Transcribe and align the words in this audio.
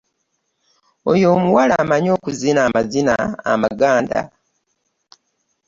Oyo 1.11 1.27
omuwala 1.37 1.73
amanyi 1.83 2.09
okuzina 2.17 2.59
amazina 2.67 3.13
amaganda. 3.53 4.21